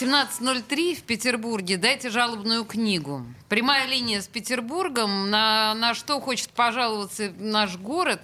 [0.00, 1.76] 17.03 в Петербурге.
[1.76, 3.24] Дайте жалобную книгу.
[3.48, 5.30] Прямая линия с Петербургом.
[5.30, 8.20] На, на что хочет пожаловаться наш город.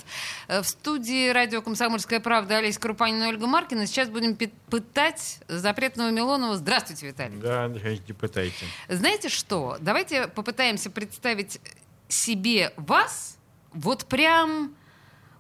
[0.48, 3.86] Э, В студии радио «Комсомольская правда» Олеся Крупанина и Ольга Маркина.
[3.86, 4.36] Сейчас будем
[4.68, 6.57] пытать запретного Милонова.
[6.57, 7.39] Здравствуйте, Виталий.
[7.39, 8.66] Да, давайте пытайте.
[8.89, 9.77] Знаете что?
[9.80, 11.61] Давайте попытаемся представить
[12.08, 13.39] себе вас
[13.72, 14.75] вот прям...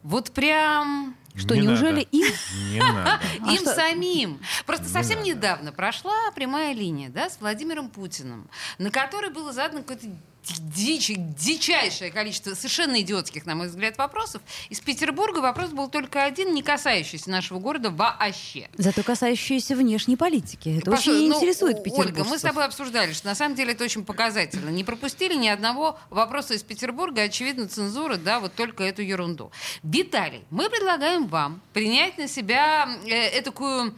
[0.04, 1.16] Вот прям...
[1.36, 2.08] Что, Не неужели надо.
[2.10, 2.32] им?
[2.72, 3.20] Не надо.
[3.42, 3.74] А им что?
[3.74, 4.40] самим.
[4.66, 5.28] Просто Не совсем надо.
[5.30, 8.48] недавно прошла прямая линия да, с Владимиром Путиным,
[8.78, 10.06] на которой было задано какое-то
[10.44, 14.42] дичь, дичайшее количество совершенно идиотских, на мой взгляд, вопросов.
[14.68, 18.68] Из Петербурга вопрос был только один, не касающийся нашего города вообще.
[18.76, 20.78] Зато касающиеся внешней политики.
[20.78, 22.30] Это Паша, очень ну, интересует Ольга, петербуржцев.
[22.30, 24.70] мы с тобой обсуждали, что на самом деле это очень показательно.
[24.70, 29.50] Не пропустили ни одного вопроса из Петербурга, очевидно, цензура, да, вот только эту ерунду.
[29.82, 33.94] Виталий, мы предлагаем вам принять на себя э, такую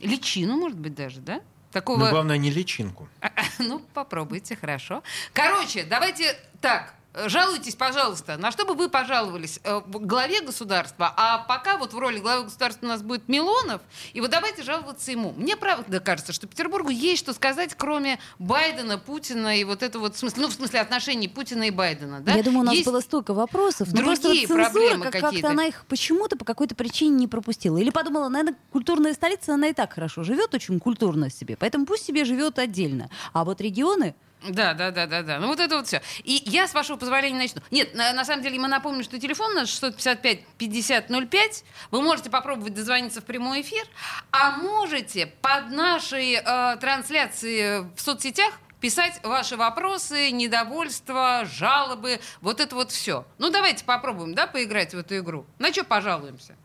[0.00, 1.40] личину, может быть, даже, да?
[1.72, 1.98] Такого...
[1.98, 3.08] Но главное не личинку.
[3.58, 5.02] Ну, попробуйте, хорошо.
[5.32, 6.94] Короче, давайте так.
[7.12, 11.98] Жалуйтесь, пожалуйста, на что бы вы пожаловались э, в главе государства, а пока вот в
[11.98, 15.32] роли главы государства у нас будет Милонов, и вот давайте жаловаться ему.
[15.36, 20.14] Мне правда кажется, что Петербургу есть что сказать, кроме Байдена, Путина и вот это вот,
[20.14, 22.32] в смысле, ну, в смысле отношений Путина и Байдена, да?
[22.32, 25.12] Я думаю, у нас Есть- было столько вопросов, но просто другие вот цензура, проблемы как-
[25.14, 25.34] какие-то.
[25.34, 27.76] как-то она их почему-то по какой-то причине не пропустила.
[27.78, 32.04] Или подумала, наверное, культурная столица, она и так хорошо живет, очень культурно себе, поэтому пусть
[32.04, 33.10] себе живет отдельно.
[33.32, 34.14] А вот регионы,
[34.48, 35.38] Да, да, да, да, да.
[35.38, 36.00] Ну вот это вот все.
[36.24, 37.60] И я, с вашего позволения, начну.
[37.70, 41.64] Нет, на, на самом деле мы напомним, что телефон наш 655-5005.
[41.90, 43.86] Вы можете попробовать дозвониться в прямой эфир,
[44.30, 52.74] а можете под нашей э, трансляцией в соцсетях писать ваши вопросы, недовольства, жалобы, вот это
[52.74, 53.26] вот все.
[53.36, 55.44] Ну давайте попробуем, да, поиграть в эту игру.
[55.58, 56.56] На что пожалуемся?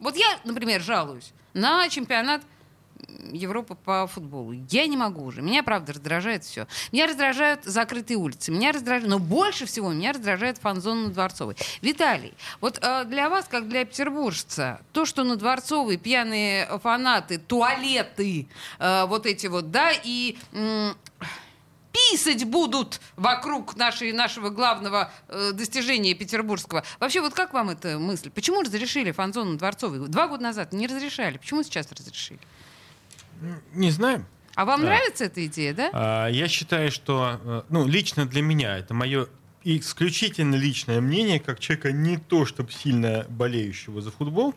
[0.00, 2.42] Вот я, например, жалуюсь на чемпионат
[3.32, 4.52] Европы по футболу.
[4.70, 5.42] Я не могу уже.
[5.42, 6.66] Меня, правда, раздражает все.
[6.92, 8.50] Меня раздражают закрытые улицы.
[8.50, 11.56] Меня раздражает, но больше всего меня раздражает фан-зона на Дворцовой.
[11.82, 18.48] Виталий, вот э, для вас, как для петербуржца, то, что на Дворцовой пьяные фанаты, туалеты,
[18.78, 20.38] э, вот эти вот, да, и...
[20.52, 20.96] м,
[21.90, 26.84] писать будут вокруг нашей, нашего главного э, достижения петербургского.
[27.00, 28.30] Вообще, вот как вам эта мысль?
[28.30, 30.06] Почему разрешили фан-зону Дворцовой?
[30.08, 31.38] Два года назад не разрешали.
[31.38, 32.38] Почему сейчас разрешили?
[33.74, 34.24] Не знаю.
[34.54, 34.86] А вам Да.
[34.88, 35.90] нравится эта идея, да?
[35.92, 39.28] А, Я считаю, что, э, ну, лично для меня, это мое
[39.64, 44.54] исключительно личное мнение, как человека не то, чтобы сильно болеющего за футбол.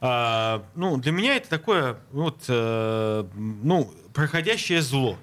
[0.00, 5.16] А, Ну, для меня это такое, вот, э, ну, проходящее зло.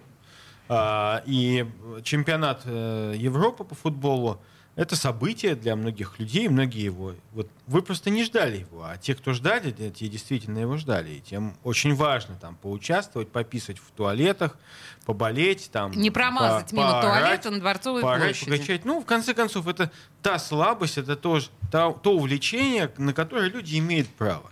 [0.70, 1.66] А, И
[2.04, 4.42] чемпионат э, Европы по футболу
[4.76, 7.14] это событие для многих людей, многие его.
[7.34, 11.12] Вот вы просто не ждали его, а те, кто ждали, те те действительно его ждали.
[11.16, 14.58] И тем очень важно там поучаствовать, пописать в туалетах,
[15.06, 18.52] поболеть, там, Не промазать по- мимо поорать, туалета на Дворцовой поорать, площади.
[18.52, 18.86] покричать.
[18.86, 19.92] Ну, в конце концов, это
[20.22, 24.52] та слабость, это тоже то, то увлечение, на которое люди имеют право.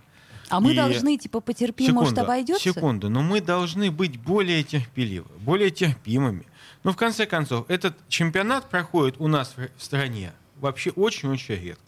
[0.50, 2.62] а мы И- должны, типа, потерпим, может, обойдется?
[2.62, 6.44] Секунду, но мы должны быть более терпеливы, более терпимыми.
[6.84, 11.82] Но в конце концов, этот чемпионат проходит у нас в стране вообще очень-очень редко.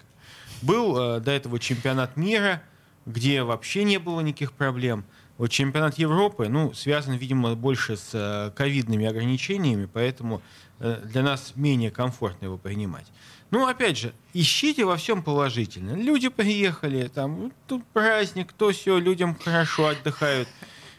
[0.62, 2.62] Был э, до этого чемпионат мира,
[3.04, 5.04] где вообще не было никаких проблем.
[5.38, 10.40] Вот чемпионат Европы, ну, связан, видимо, больше с э, ковидными ограничениями, поэтому
[10.78, 13.06] э, для нас менее комфортно его принимать.
[13.50, 15.94] Ну, опять же, ищите во всем положительно.
[15.94, 20.48] Люди приехали, там, ну, тут праздник, то все, людям хорошо отдыхают.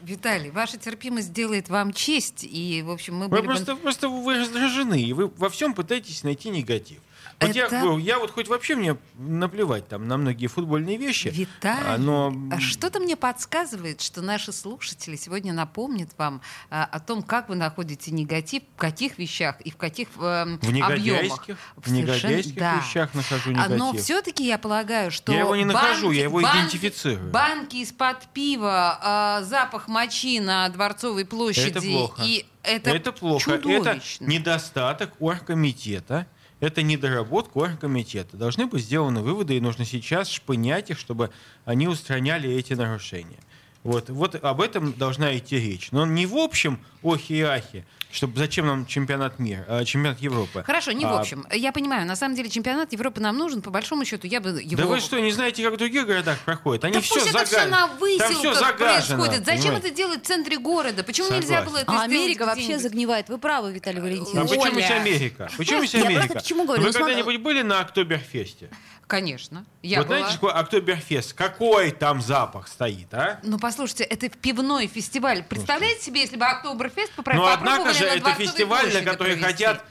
[0.00, 4.08] Виталий, ваша терпимость делает вам честь, и, в общем, мы Вы были бы- просто, просто
[4.08, 6.98] вы раздражены, и вы во всем пытаетесь найти негатив.
[7.40, 11.28] Вот я, Это- говорю, я вот хоть вообще мне наплевать там на многие футбольные вещи,
[11.28, 16.98] Виталий, а, но а что-то мне подсказывает, что наши слушатели сегодня напомнят вам а, о
[16.98, 20.98] том, как вы находите негатив, в каких вещах и в каких эм, в объемах.
[20.98, 22.74] негодяйских, в Совершенно- негодяйских да.
[22.80, 23.78] вещах нахожу А, негатив.
[23.78, 27.30] Но все-таки я полагаю, что Я его не нахожу, я его банки- идентифицирую.
[27.30, 31.68] Банки из-под пива, а, запах мочи на Дворцовой площади.
[31.68, 32.22] Это плохо.
[32.24, 33.52] И это, Это плохо.
[33.52, 34.24] Это чудовищно.
[34.26, 36.26] недостаток оргкомитета.
[36.60, 38.36] Это недоработка оргкомитета.
[38.36, 41.30] Должны быть сделаны выводы, и нужно сейчас шпынять их, чтобы
[41.64, 43.38] они устраняли эти нарушения.
[43.84, 45.92] Вот, вот об этом должна идти речь.
[45.92, 50.62] Но не в общем охи и ахи, Чтобы зачем нам чемпионат мира, а, чемпионат Европы?
[50.66, 51.46] Хорошо, не в А, общем.
[51.52, 54.76] Я понимаю, на самом деле чемпионат Европы нам нужен, по большому счету, я бы его...
[54.76, 56.84] Да вы что, не знаете, как в других городах проходит?
[56.84, 59.44] Они Да все пусть это все на выселках происходит.
[59.44, 59.88] Зачем понимаете?
[59.88, 61.04] это делать в центре города?
[61.04, 61.66] Почему нельзя Согласен.
[61.70, 63.28] было это А сделать Америка вообще загнивает.
[63.28, 64.48] Вы правы, Виталий А Валентинович.
[64.48, 64.72] почему Оля.
[64.72, 65.50] здесь Америка?
[65.58, 66.38] Почему здесь Я просто Америка?
[66.38, 66.80] к чему говорю?
[66.80, 68.70] Вы Ну, смотри- когда-нибудь были на Октоберфесте?
[69.06, 69.64] Конечно.
[69.82, 70.18] Я вот была.
[70.18, 71.32] знаете, какой Октоберфест?
[71.32, 73.40] Какой там запах стоит, а?
[73.42, 75.42] Ну, послушайте, это пивной фестиваль.
[75.44, 79.64] Представляете себе, если бы Октоберфест попро- Ну, однако попробовали же, это фестиваль, на который провести?
[79.64, 79.84] хотят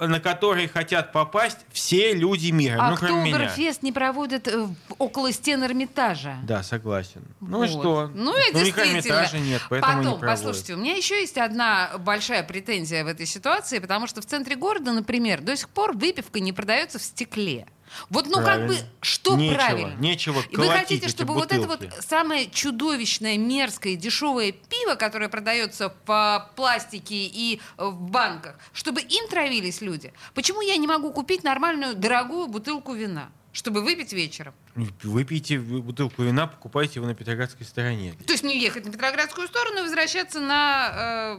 [0.00, 3.32] на который хотят попасть все люди мира, ну, кроме.
[3.32, 4.66] Октоберфест не проводят э,
[4.98, 6.38] около стен Эрмитажа.
[6.42, 7.22] Да, согласен.
[7.40, 8.10] Ну и что?
[8.12, 8.98] Ну и у них действительно.
[8.98, 10.40] Эрмитажа нет, поэтому Потом, не проводят.
[10.40, 14.56] послушайте, у меня еще есть одна большая претензия в этой ситуации, потому что в центре
[14.56, 17.66] города, например, до сих пор выпивка не продается в стекле.
[18.08, 18.88] Вот, ну как бы, Правильно.
[19.00, 20.00] что Нечего, правильно?
[20.00, 25.94] нечего И вы хотите, чтобы вот это вот самое чудовищное, мерзкое, дешевое пиво, которое продается
[26.06, 30.12] в пластике и в банках, чтобы им травились люди?
[30.34, 34.54] Почему я не могу купить нормальную, дорогую бутылку вина, чтобы выпить вечером?
[35.02, 38.14] Выпейте бутылку вина, покупайте его на Петроградской стороне.
[38.26, 41.38] То есть мне ехать на Петроградскую сторону и возвращаться на,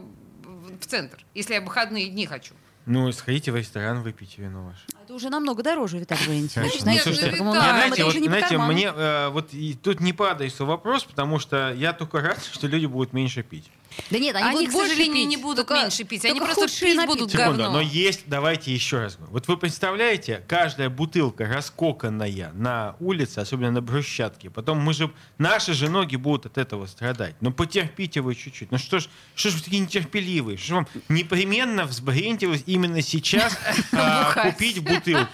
[0.80, 2.54] в центр, если я выходные дни хочу.
[2.86, 4.82] Ну, сходите в ресторан, выпейте вино ваше.
[5.04, 6.80] Это уже намного дороже, Виталий Валентинович.
[6.80, 10.66] Знаете, Ну, слушайте, нам знаете, вот, знаете, мне э, вот и тут не по адресу
[10.66, 13.70] вопрос, потому что я только рад, что люди будут меньше пить.
[14.10, 16.24] Да нет, они, Они, будут к больше сожалению, пить, не будут только- меньше пить.
[16.24, 17.36] Они просто пить будут напитки.
[17.36, 17.52] говно.
[17.64, 19.18] Секунду, но есть, давайте еще раз.
[19.30, 25.74] Вот вы представляете, каждая бутылка раскоканная на улице, особенно на брусчатке, потом мы же, наши
[25.74, 27.34] же ноги будут от этого страдать.
[27.40, 28.70] Ну потерпите вы чуть-чуть.
[28.70, 30.56] Ну что ж, что ж вы такие нетерпеливые?
[30.58, 33.56] Что ж вам непременно взбрентилось именно сейчас
[33.92, 35.28] а, купить бутылку?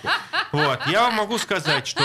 [0.52, 0.80] Вот.
[0.86, 2.02] Я вам могу сказать, что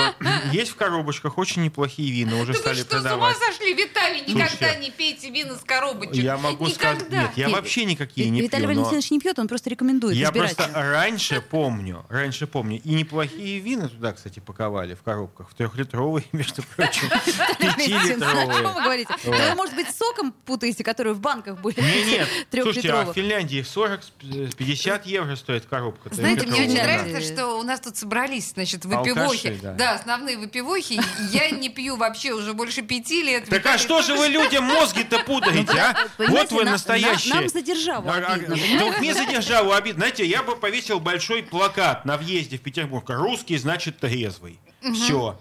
[0.51, 3.37] есть в коробочках очень неплохие вина, уже Да вы стали что, с ума продавать.
[3.37, 4.21] сошли, Виталий?
[4.27, 6.15] Никогда не пейте вина с коробочек.
[6.43, 7.21] Могу сказать, Никогда.
[7.23, 8.75] нет, я Нет, вообще никакие не Виталий пью.
[8.75, 13.59] но- Валентинович не пьет, он просто рекомендует я просто раньше помню, раньше помню, и неплохие
[13.59, 17.09] вина туда, кстати, паковали в коробках, в трехлитровые, между прочим,
[17.59, 18.47] пятилитровые.
[18.73, 19.13] вы говорите?
[19.23, 23.13] Вы, может быть, с соком путаете, которые в банках были Не, нет, слушайте, а в.
[23.13, 26.13] Финляндии 40, с- 50 евро стоит коробка.
[26.13, 29.59] Знаете, мне очень нравится, что у нас тут собрались, значит, выпивохи.
[29.61, 29.93] да.
[29.95, 30.99] Основные выпивохи.
[31.31, 33.45] Я не пью вообще уже больше пяти лет.
[33.45, 35.95] Так а Виталий что же вы людям мозги-то путаете, а?
[36.33, 37.33] Вот вы на- настоящие.
[37.33, 38.55] на- Нам за державу А, а, обидно.
[38.79, 39.99] да вот мне за державу обидно.
[40.01, 43.05] Знаете, я бы повесил большой плакат на въезде в Петербург.
[43.09, 44.59] Русский значит трезвый.
[44.93, 45.39] Все.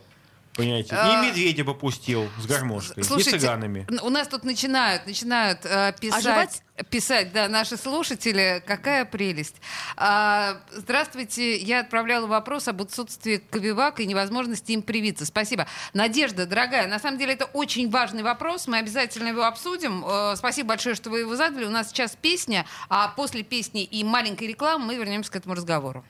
[0.54, 0.94] Понимаете?
[0.94, 3.04] А, И медведя бы пустил с гармошкой.
[3.04, 3.86] Слушайте, и цыганами.
[4.02, 6.62] у нас тут начинают, начинают э, писать, Оживать?
[6.90, 8.62] писать, да, наши слушатели.
[8.66, 9.56] Какая прелесть.
[9.96, 15.24] А, здравствуйте, я отправляла вопрос об отсутствии кавивак и невозможности им привиться.
[15.24, 15.66] Спасибо.
[15.94, 20.04] Надежда, дорогая, на самом деле это очень важный вопрос, мы обязательно его обсудим.
[20.06, 21.64] Э, спасибо большое, что вы его задали.
[21.64, 26.04] У нас сейчас песня, а после песни и маленькой рекламы мы вернемся к этому разговору.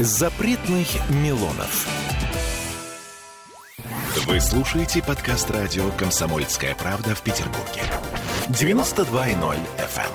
[0.00, 1.88] Запретных Милонов.
[4.26, 7.82] Вы слушаете подкаст радио «Комсомольская правда» в Петербурге.
[8.46, 10.12] 92.0 FM.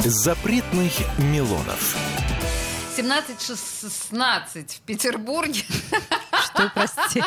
[0.00, 1.96] Запретных Милонов.
[2.96, 5.62] 17.16 в Петербурге.
[6.54, 7.24] Что, простите?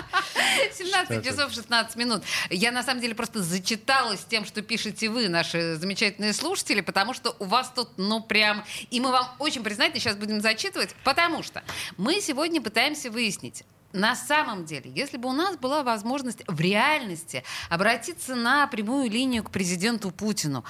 [0.73, 2.23] 17 часов 16 минут.
[2.49, 7.35] Я на самом деле просто зачиталась тем, что пишете вы, наши замечательные слушатели, потому что
[7.39, 8.63] у вас тут, ну прям...
[8.89, 11.63] И мы вам очень признательны сейчас будем зачитывать, потому что
[11.97, 17.43] мы сегодня пытаемся выяснить, на самом деле, если бы у нас была возможность в реальности
[17.69, 20.65] обратиться на прямую линию к президенту Путину,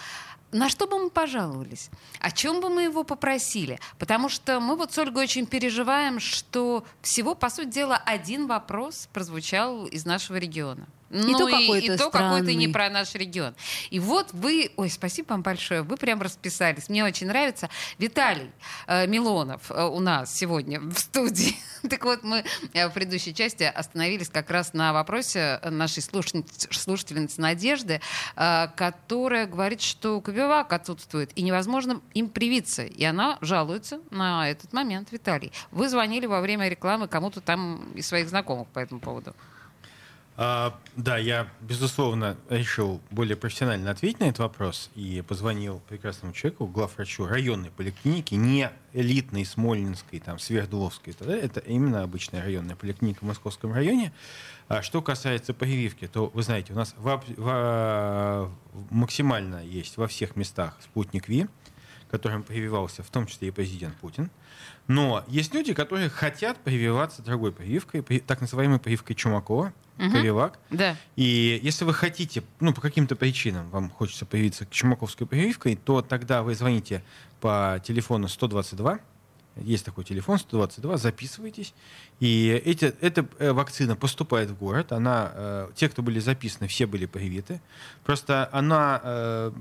[0.52, 1.90] на что бы мы пожаловались?
[2.20, 3.80] О чем бы мы его попросили?
[4.00, 9.10] Потому что мы вот с Ольгой очень переживаем, что всего, по сути дела, один вопрос
[9.12, 10.88] прозвучал из нашего региона.
[11.10, 13.56] Ну, то какой-то и то какой-то не про наш регион.
[13.90, 16.90] И вот вы, ой, спасибо вам большое, вы прям расписались.
[16.90, 17.70] Мне очень нравится.
[17.98, 18.52] Виталий
[18.88, 21.56] э, Милонов э, у нас сегодня в студии.
[21.90, 27.40] так вот, мы э, в предыдущей части остановились как раз на вопросе нашей слушательницы, слушательницы
[27.40, 28.02] Надежды,
[28.36, 32.84] э, которая говорит, что кавивак отсутствует, и невозможно им привиться.
[32.84, 35.52] И она жалуется на этот момент, Виталий.
[35.72, 39.34] Вы звонили во время рекламы кому-то там из своих знакомых по этому поводу.
[40.40, 46.68] А, да, я, безусловно, решил более профессионально ответить на этот вопрос и позвонил прекрасному человеку,
[46.68, 51.16] главврачу районной поликлиники, не элитной Смольнинской, там, Свердловской.
[51.20, 54.14] Это, именно обычная районная поликлиника в Московском районе.
[54.68, 58.52] А что касается прививки, то, вы знаете, у нас во- во-
[58.92, 61.48] максимально есть во всех местах спутник ВИ,
[62.10, 64.30] которым прививался в том числе и президент Путин.
[64.88, 70.12] Но есть люди, которые хотят прививаться другой прививкой, при- так называемой прививкой Чумакова, Мгм.
[70.12, 70.60] прививак.
[70.70, 70.96] Да.
[71.16, 76.02] И если вы хотите, ну, по каким-то причинам вам хочется привиться к чумаковской прививкой, то
[76.02, 77.04] тогда вы звоните
[77.42, 79.00] по телефону 122,
[79.62, 81.74] есть такой телефон 122, записывайтесь.
[82.20, 84.92] И эти, эта э, вакцина поступает в город.
[84.92, 87.62] Она, э, те, кто были записаны, все были привиты.
[88.04, 89.52] Просто она э,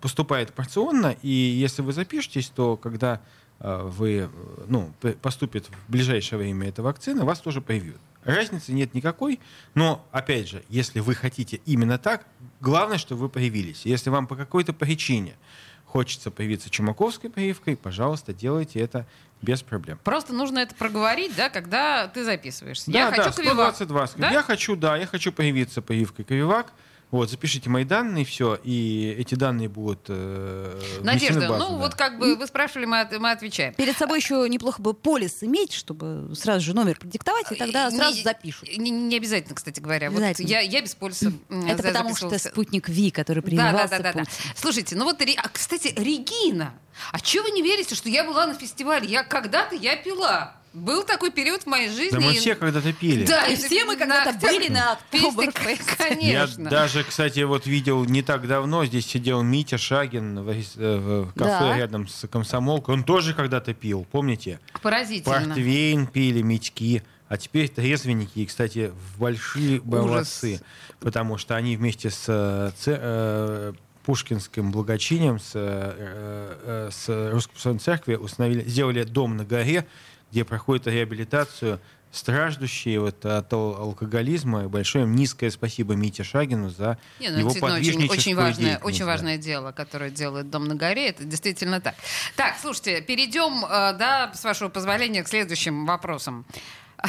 [0.00, 3.20] поступает порционно, и если вы запишетесь, то когда
[3.60, 4.28] вы,
[4.66, 4.92] ну,
[5.22, 7.96] поступит в ближайшее время эта вакцина, вас тоже привьют.
[8.24, 9.38] Разницы нет никакой,
[9.74, 12.26] но, опять же, если вы хотите именно так,
[12.60, 13.82] главное, чтобы вы привились.
[13.84, 15.36] Если вам по какой-то причине
[15.84, 19.06] хочется привиться чумаковской прививкой, пожалуйста, делайте это
[19.44, 19.98] без проблем.
[20.02, 22.90] Просто нужно это проговорить, да, когда ты записываешься.
[22.90, 23.74] Да, я да, хочу Ковивак.
[23.74, 24.28] 122.
[24.28, 24.32] Да?
[24.32, 26.72] Я хочу, да, я хочу привиться прививкой Ковивак.
[27.10, 31.76] Вот, запишите мои данные, все, и эти данные будут э, Надежда, базу, ну да.
[31.84, 33.72] вот как бы вы спрашивали, мы, от- мы отвечаем.
[33.74, 37.96] Перед собой еще неплохо бы полис иметь, чтобы сразу же номер продиктовать, и тогда Не-
[37.96, 38.68] сразу запишут.
[38.76, 40.10] Не, не обязательно, кстати говоря.
[40.10, 40.48] Вот Обязательно.
[40.48, 43.98] я, я без полиса м, Это за- потому что спутник Ви, который Да, прививался да,
[43.98, 44.18] да, да, да.
[44.20, 44.32] Путин.
[44.56, 46.74] Слушайте, ну вот, а, кстати, Регина.
[47.12, 49.06] А чего вы не верите, что я была на фестивале?
[49.06, 50.56] Я когда-то я пила.
[50.74, 52.10] Был такой период в моей жизни.
[52.10, 53.24] Да мы и- все когда-то пили.
[53.24, 55.96] Да, И все мы когда-то были на Октоберфест.
[55.96, 56.62] Конечно.
[56.64, 60.62] Я даже, кстати, вот видел не так давно, здесь сидел Митя Шагин в, э,
[61.26, 61.76] в кафе Да.
[61.78, 62.96] рядом с комсомолкой.
[62.96, 64.58] Он тоже когда-то пил, помните?
[64.82, 65.32] Поразительно.
[65.46, 67.04] Портвейн пили, мечки.
[67.28, 70.60] А теперь трезвенники, и, кстати, в большие молодцы,
[71.00, 73.72] потому что они вместе с э, э,
[74.04, 75.58] Пушкинским благочинием, с, э,
[76.62, 79.86] э, с Русской Церкви установили, сделали дом на горе,
[80.34, 84.68] где проходит реабилитацию страждущие вот от ал- алкоголизма.
[84.68, 89.38] Большое низкое спасибо Мите Шагину за Не, ну, его действительно очень, очень важное, очень важное
[89.38, 91.10] дело, которое делает Дом на горе.
[91.10, 91.94] Это действительно так.
[92.34, 96.44] Так, слушайте, перейдем, э, да, с вашего позволения, к следующим вопросам.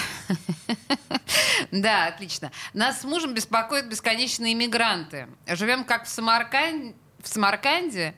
[1.72, 2.52] Да, отлично.
[2.74, 5.28] Нас с мужем беспокоят бесконечные иммигранты.
[5.48, 6.94] Живем как в, Самаркан...
[7.22, 8.14] в Самарканде.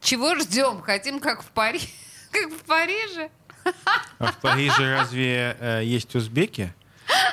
[0.00, 0.82] Чего ждем?
[0.82, 1.80] Хотим как в, Пари...
[2.30, 3.30] как в Париже?
[4.18, 6.74] А в Париже разве э, есть узбеки?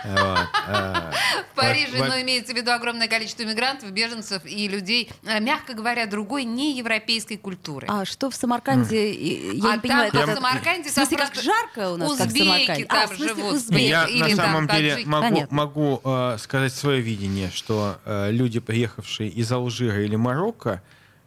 [0.06, 1.12] Вот, э,
[1.52, 6.06] В Париже, но имеется в виду огромное количество иммигрантов, беженцев и людей, э, мягко говоря,
[6.08, 7.86] другой неевропейской культуры.
[7.90, 9.12] А что в Самарканде?
[9.14, 12.18] Я А не понимаю, там, это- в Самарканде, в смысле, там как жарко у нас,
[12.18, 12.86] как узбеки Самарканде?
[12.86, 13.54] там А, живут.
[13.54, 13.82] узбеки.
[13.84, 15.04] Я или на там самом деле
[15.50, 20.82] могу, э, сказать свое видение, что э, люди, приехавшие из Алжира или Марокко,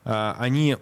[0.04, 0.76] э, они,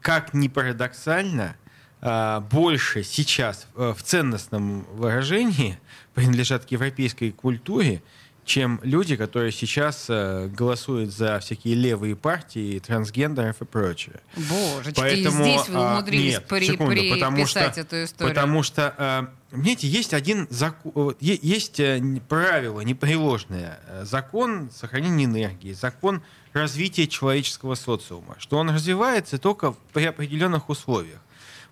[0.00, 1.65] как ни парадоксально, э,
[2.00, 5.78] больше сейчас э, в ценностном выражении
[6.14, 8.02] принадлежат к европейской культуре,
[8.44, 14.20] чем люди, которые сейчас э, голосуют за всякие левые партии, трансгендеров и прочее.
[14.36, 18.34] Боже, Поэтому, и здесь вы а, умудрились нет, при- секунду, потому приписать что- эту историю.
[18.34, 21.80] Потому что, знаете, есть один закон, есть
[22.28, 23.80] правило непреложное.
[24.02, 26.22] Закон сохранения энергии, закон
[26.52, 31.18] развития человеческого социума, что он развивается только при определенных условиях.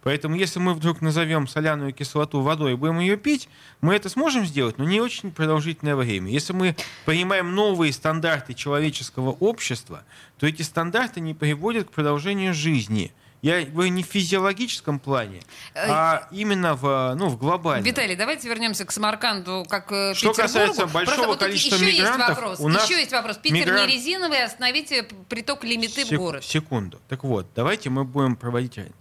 [0.05, 3.49] Поэтому, если мы вдруг назовем соляную кислоту водой и будем ее пить,
[3.81, 6.31] мы это сможем сделать, но не очень продолжительное время.
[6.31, 10.05] Если мы принимаем новые стандарты человеческого общества,
[10.39, 13.13] то эти стандарты не приводят к продолжению жизни.
[13.41, 15.43] Я говорю не в физиологическом плане,
[15.75, 17.85] а именно в, ну, в глобальном.
[17.85, 20.43] Виталий, давайте вернемся к Самарканду как э, Что Петербургу.
[20.43, 22.61] касается большого Просто вот количества еще мигрантов, есть вопрос.
[22.61, 23.37] у нас еще есть вопрос.
[23.37, 26.43] Питер мигрант- не резиновый, остановите приток лимиты в Сек- город.
[26.45, 27.01] Секунду.
[27.09, 28.97] Так вот, давайте мы будем проводить разницу.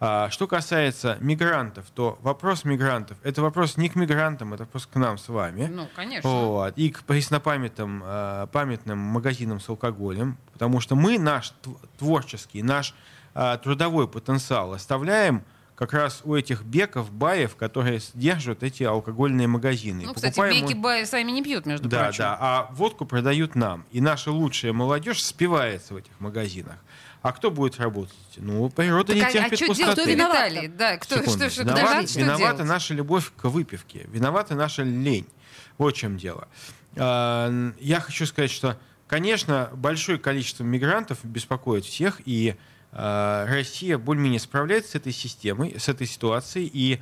[0.00, 4.94] А, что касается мигрантов, то вопрос мигрантов— это вопрос не к мигрантам, это вопрос к
[4.94, 5.66] нам с вами.
[5.66, 6.28] Ну, конечно.
[6.30, 6.78] Вот.
[6.78, 12.94] И к преснопамятным э, памятным магазинам с алкоголем, потому что мы наш тв- творческий, наш
[13.34, 15.42] э, трудовой потенциал оставляем
[15.74, 20.04] как раз у этих беков, баев, которые сдерживают эти алкогольные магазины.
[20.06, 22.24] Ну, кстати, покупаем бейки баи сами не пьют, между да, прочим.
[22.24, 22.36] да.
[22.40, 23.84] А водку продают нам.
[23.92, 26.76] И наша лучшая молодежь спивается в этих магазинах.
[27.22, 28.14] А кто будет работать?
[28.36, 29.76] Ну, природа Так, не а, а терпит что пустоты.
[29.84, 30.76] делать, Кто виноват?
[30.76, 31.38] Да, кто, Секунду.
[31.38, 32.68] что, что, Виноват- подожди, что виновата делать?
[32.68, 34.06] наша любовь к выпивке.
[34.12, 35.26] Виновата наша лень.
[35.78, 36.46] Вот в чем дело.
[36.96, 42.56] А, Я хочу сказать, что, конечно, большое количество мигрантов беспокоит всех, и
[42.92, 47.00] а, Россия более-менее справляется с этой системой, с этой ситуацией, и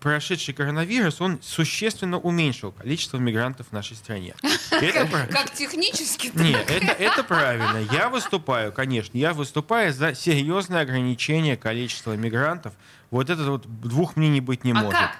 [0.00, 4.34] прошедший коронавирус, он существенно уменьшил количество мигрантов в нашей стране.
[4.70, 6.30] Это про- Как технически?
[6.34, 7.78] нет, это, это правильно.
[7.92, 12.72] Я выступаю, конечно, я выступаю за серьезное ограничение количества мигрантов.
[13.10, 14.92] Вот это вот двух мнений быть не А может.
[14.98, 15.16] как?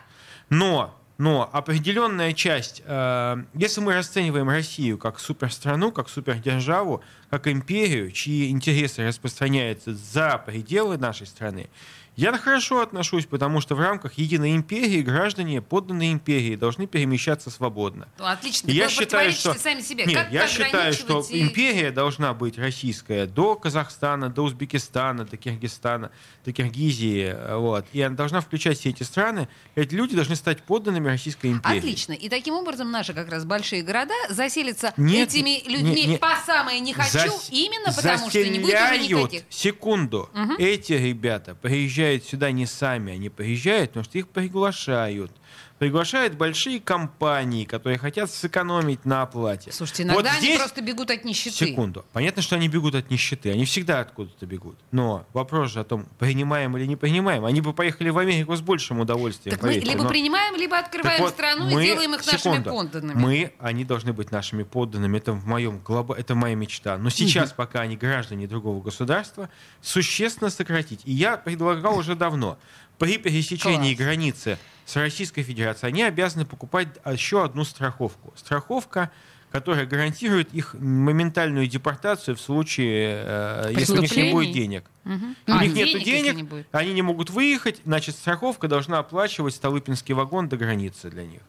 [0.50, 8.10] Но, но определенная часть, э, если мы расцениваем Россию как суперстрану, как супердержаву, как империю,
[8.12, 11.68] чьи интересы распространяются за пределы нашей страны,
[12.16, 18.08] Я хорошо отношусь, потому что в рамках единой империи граждане, подданные империи, должны перемещаться свободно.
[18.18, 18.70] Ну, отлично.
[18.70, 20.06] Я считаю, что сами себе.
[20.06, 25.36] Нет, Как я считаю, что и- империя должна быть российская до Казахстана, до Узбекистана, до
[25.36, 26.10] Киргизстана,
[26.46, 27.84] до Киргизии, вот.
[27.92, 29.46] И она должна включать все эти страны.
[29.74, 31.78] Эти люди должны стать подданными Российской империи.
[31.80, 32.12] Отлично.
[32.14, 36.20] И таким образом наши как раз большие города заселятся Нет, этими нет, людьми нет.
[36.20, 39.42] по самое не хочу, Зас- именно потому что не будет уже никаких.
[39.50, 40.30] Секунду.
[40.58, 45.32] Эти ребята приезжают сюда не сами, они приезжают, потому что их приглашают.
[45.78, 49.70] Приглашают большие компании, которые хотят сэкономить на оплате.
[49.72, 51.54] Слушайте, иногда Вот они здесь- просто бегут от нищеты.
[51.66, 52.06] Секунду.
[52.14, 53.50] Понятно, что они бегут от нищеты.
[53.52, 54.78] Они всегда откуда-то бегут.
[54.90, 57.44] Но вопрос же о том, принимаем или не принимаем.
[57.44, 59.54] Они бы поехали в Америку с большим удовольствием.
[59.54, 62.38] Так мы либо Но- принимаем, либо открываем так вот, страну мы- и делаем их нашими
[62.38, 62.70] секунду.
[62.70, 63.18] подданными.
[63.18, 65.18] Мы, они должны быть нашими подданными.
[65.18, 66.96] Это в моем глоба, это моя мечта.
[66.96, 69.50] Но сейчас, пока они граждане другого государства,
[69.82, 71.02] существенно сократить.
[71.04, 72.58] И я предлагал уже давно.
[72.98, 74.06] При пересечении Класс.
[74.06, 78.32] границы с Российской Федерацией они обязаны покупать еще одну страховку.
[78.36, 79.10] Страховка
[79.50, 84.84] которая гарантирует их моментальную депортацию в случае, э, если у них не будет денег.
[85.04, 85.36] Мгм.
[85.46, 89.54] У А, них нет денег, денег, не они не могут выехать, значит, страховка должна оплачивать
[89.54, 91.40] Столыпинский вагон до границы для них.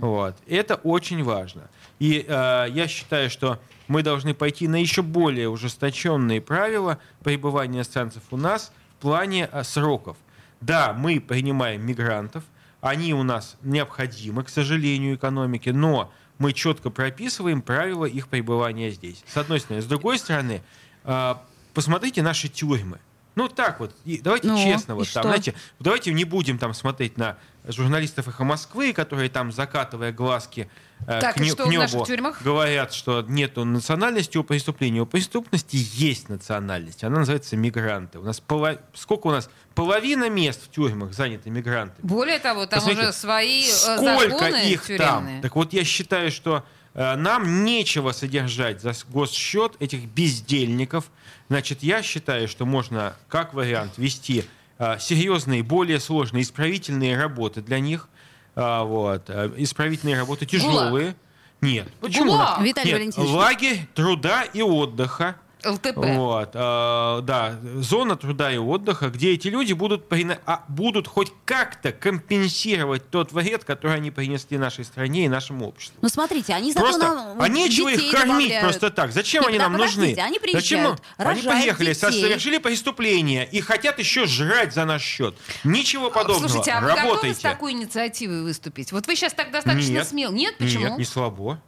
[0.00, 0.36] Вот.
[0.46, 1.68] Это очень важно.
[1.98, 8.22] И э, я считаю, что мы должны пойти на еще более ужесточенные правила пребывания иностранцев
[8.30, 10.16] у нас в плане э, сроков.
[10.60, 12.44] Да, мы принимаем мигрантов,
[12.82, 19.22] они у нас необходимы, к сожалению, экономике, но мы четко прописываем правила их пребывания здесь.
[19.26, 19.80] С одной стороны.
[19.82, 20.62] С другой стороны,
[21.04, 21.34] э,
[21.72, 22.98] посмотрите наши тюрьмы.
[23.36, 25.14] Ну так вот, и давайте Ну, честно, вот что?
[25.14, 30.68] там, знаете, давайте не будем там смотреть на журналистов «Эхо Москвы», которые там, закатывая глазки
[31.06, 32.06] Так, к, не- что к небу,
[32.42, 35.00] говорят, что нету национальности у преступления.
[35.00, 37.02] У преступности есть национальность.
[37.04, 38.18] Она называется мигранты.
[38.18, 39.50] У нас поло- сколько у нас?
[39.74, 42.06] Половина мест в тюрьмах заняты мигрантами.
[42.06, 43.66] Более того, там Посмотрите, уже свои э,
[43.96, 44.98] Сколько законы их тюремные.
[45.08, 45.40] там?
[45.42, 51.10] Так вот, я считаю, что э, нам нечего содержать за госсчет этих бездельников.
[51.48, 54.44] Значит, я считаю, что можно, как вариант, вести
[54.78, 58.08] э, серьезные, более сложные исправительные работы для них.
[58.54, 61.14] А, вот, э, исправительные работы тяжелые.
[61.60, 61.88] Нет.
[62.00, 62.32] Почему?
[62.32, 62.60] ГУЛАГ.
[62.60, 63.30] Виталий Нет, Валентинович.
[63.32, 65.36] лагерь труда и отдыха.
[65.64, 65.96] ЛТП.
[65.96, 71.32] Вот, э, да, зона труда и отдыха, где эти люди будут, прина- а, будут хоть
[71.44, 75.98] как-то компенсировать тот вред, который они принесли нашей стране и нашему обществу.
[76.02, 78.62] Ну смотрите, они зато Просто, нам а нечего их кормить добавляют.
[78.62, 79.12] просто так.
[79.12, 80.04] Зачем Нет, они да, нам нужны?
[80.04, 82.22] они Зачем приезжают, мы- они поехали, детей.
[82.22, 85.34] совершили преступление и хотят еще жрать за наш счет.
[85.64, 86.48] Ничего подобного.
[86.48, 87.42] Слушайте, а вы готовы с Работайте.
[87.42, 88.92] такой инициативой выступить?
[88.92, 90.08] Вот вы сейчас так достаточно Нет.
[90.08, 90.32] смел.
[90.32, 90.88] Нет, почему?
[90.88, 91.60] Нет, не слабо.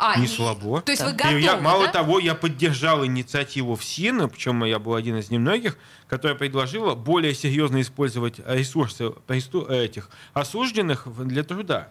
[0.00, 0.80] А, не и- слабо.
[0.80, 1.92] То есть вы И готовы, я, мало да?
[1.92, 7.34] того, я поддержал инициативу в СИН, причем я был один из немногих, которая предложила более
[7.34, 11.88] серьезно использовать ресурсы этих осужденных для труда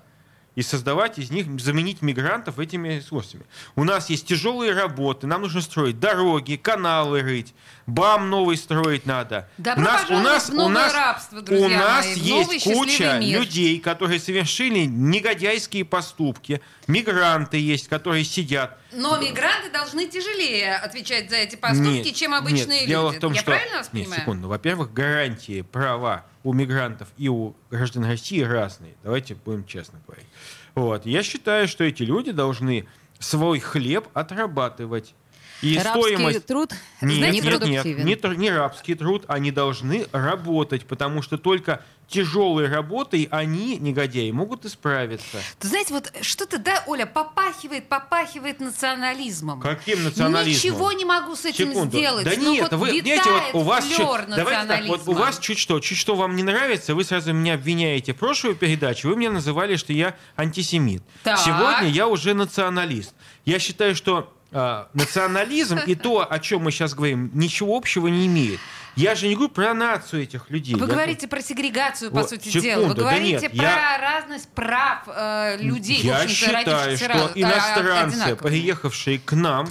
[0.58, 3.46] и создавать из них, заменить мигрантов этими ресурсами.
[3.76, 7.54] У нас есть тяжелые работы, нам нужно строить дороги, каналы рыть,
[7.86, 9.48] БАМ новый строить надо.
[9.60, 13.42] Добро у нас, у нас, у нас, рабство, у нас мои, есть куча мир.
[13.42, 18.80] людей, которые совершили негодяйские поступки, мигранты есть, которые сидят.
[18.92, 23.18] Но мигранты должны тяжелее отвечать за эти поступки, Нет, чем обычные нет, Дело люди.
[23.18, 23.52] в том, Я что...
[23.52, 24.22] правильно вас Нет, понимаю?
[24.22, 24.48] секунду.
[24.48, 28.96] Во-первых, гарантии права у мигрантов и у граждан России разные.
[29.04, 30.28] Давайте будем честно говорить.
[30.76, 31.06] Вот.
[31.06, 32.88] Я считаю, что эти люди должны
[33.20, 35.14] свой хлеб отрабатывать.
[35.62, 36.46] И Рабский стоимость...
[36.46, 38.06] труд Нет, нет, нет, непродуктивен.
[38.06, 44.66] не, не рабский труд, они должны работать, потому что только тяжелой работой они, негодяи, могут
[44.66, 45.38] исправиться.
[45.60, 49.60] Ты знаете, вот что-то, да, Оля, попахивает, попахивает национализмом.
[49.60, 50.74] Каким национализмом?
[50.74, 51.98] Ничего не могу с этим Секунду.
[51.98, 52.26] сделать.
[52.26, 55.40] Да Ну, нет, вот вы, знаете, вот у вас чуть, давайте так, вот у вас
[55.40, 58.14] чуть что, чуть что вам не нравится, вы сразу меня обвиняете.
[58.14, 61.04] Прошлую передачу вы меня называли, что я антисемит.
[61.24, 61.40] Так.
[61.40, 63.14] Сегодня я уже националист.
[63.46, 68.28] Я считаю, что а, национализм и то, о чем мы сейчас говорим, ничего общего не
[68.28, 68.60] имеет.
[68.98, 70.74] Я же не говорю про нацию этих людей.
[70.76, 72.88] Вы Я говорите про сегрегацию, по Вот, сути секунду, дела.
[72.88, 76.02] Вы да говорите нет, про я- разность прав э, людей.
[76.02, 78.52] Я считаю, что раз- а, иностранцы, одинаковыми.
[78.60, 79.68] приехавшие к нам,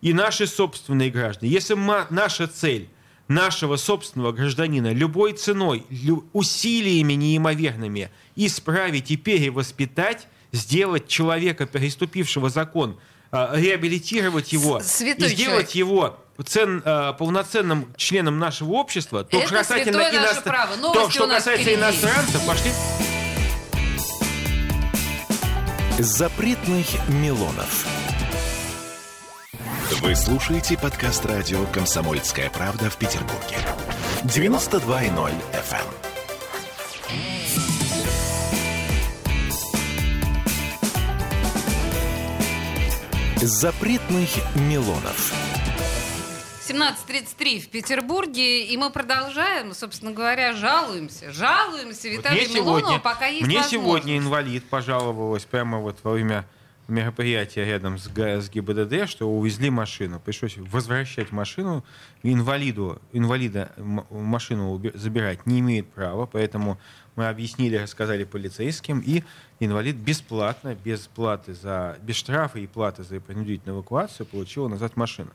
[0.00, 2.88] и наши собственные граждане, если ма- наша цель
[3.28, 12.98] нашего собственного гражданина любой ценой, лю- усилиями неимоверными исправить и перевоспитать, сделать человека, переступившего закон,
[13.32, 19.92] реабилитировать его святой и сделать его цен- а, полноценным членом нашего общества, то Это касательно
[20.02, 20.76] святое наше иностр- право.
[20.92, 21.80] то, что касается впереди.
[21.80, 22.70] иностранцев, пошли
[25.98, 27.86] Запретных Милонов.
[30.00, 33.58] Вы слушаете подкаст радио «Комсомольская правда» в Петербурге.
[34.24, 35.86] 92,0 FM.
[43.42, 45.32] Запретных Милонов.
[46.68, 51.32] 17.33 в Петербурге, и мы продолжаем, собственно говоря, жалуемся.
[51.32, 53.70] Жалуемся Вот Виталию мне Милонову, сегодня, пока есть мне возможность.
[53.70, 56.44] сегодня инвалид пожаловалась прямо вот во время
[56.90, 60.20] мероприятия рядом с, с ГИБДД, что увезли машину.
[60.20, 61.84] Пришлось возвращать машину.
[62.22, 63.72] Инвалиду, инвалида
[64.10, 66.78] машину забирать не имеет права, поэтому
[67.16, 69.24] мы объяснили, рассказали полицейским, и
[69.58, 75.30] инвалид бесплатно, без платы за, без штрафа и платы за принудительную эвакуацию получил назад машину.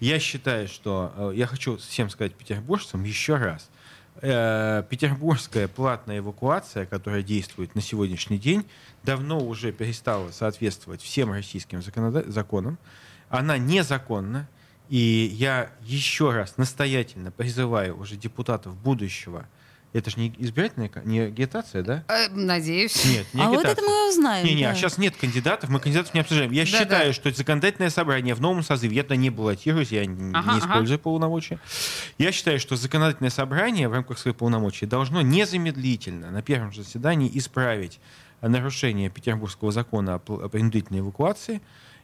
[0.00, 3.70] Я считаю, что э, я хочу всем сказать петербуржцам еще раз,
[4.22, 8.64] э, петербургская платная эвакуация, которая действует на сегодняшний день,
[9.02, 12.78] давно уже перестала соответствовать всем российским законода- законам.
[13.28, 14.48] Она незаконна.
[14.88, 19.46] И я еще раз настоятельно призываю уже депутатов будущего.
[19.92, 22.04] Это же не избирательная, не агитация, да?
[22.06, 23.04] Э, надеюсь.
[23.04, 24.46] Нет, не А вот это мы узнаем.
[24.46, 24.70] Не-не, да.
[24.70, 26.52] а сейчас нет кандидатов, мы кандидатов не обсуждаем.
[26.52, 26.78] Я Да-да.
[26.78, 30.58] считаю, что законодательное собрание в новом созыве, я туда не баллотируюсь, я Ага, не ага.
[30.60, 31.58] использую полномочия.
[32.18, 37.30] Я считаю, что законодательное собрание в рамках своих полномочий должно незамедлительно на первом же заседании
[37.34, 37.98] исправить
[38.40, 41.60] нарушение Петербургского закона о принудительной эвакуации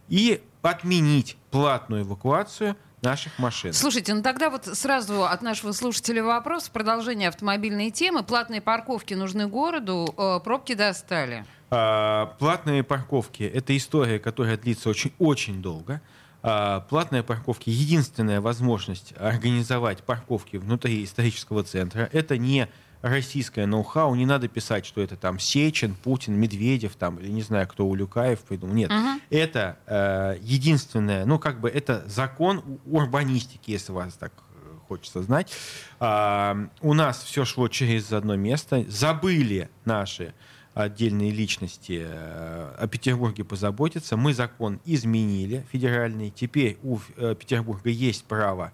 [0.09, 3.73] и отменить платную эвакуацию наших машин.
[3.73, 8.23] Слушайте, ну тогда вот сразу от нашего слушателя вопрос продолжение автомобильной темы.
[8.23, 11.45] Платные парковки нужны городу, э, пробки достали.
[11.71, 16.01] А, Платные парковки– это история, которая длится очень, очень долго.
[16.43, 22.09] А, Платные парковки– единственная возможность организовать парковки внутри исторического центра.
[22.13, 22.69] Это не
[23.09, 24.15] российское ноу-хау.
[24.15, 28.41] Не надо писать, что это там Сечин, Путин, Медведев, там, или не знаю, кто Улюкаев
[28.41, 28.75] придумал.
[28.75, 28.91] Нет,
[29.31, 35.53] это э, единственное, ну, как бы это закон урбанистики, если вас так э, хочется знать.
[36.01, 38.85] А, у нас все шло через одно место.
[38.89, 40.35] Забыли наши
[40.77, 44.19] отдельные личности э, о Петербурге позаботиться.
[44.19, 46.31] Мы закон изменили федеральный.
[46.31, 48.73] Теперь у э, Петербурга есть право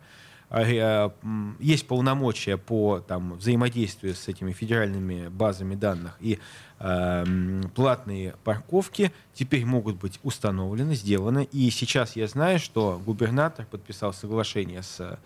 [1.60, 6.38] есть полномочия по там, взаимодействию с этими федеральными базами данных и
[6.78, 11.48] э, платные парковки теперь могут быть установлены, сделаны.
[11.52, 15.18] И сейчас я знаю, что губернатор подписал соглашение с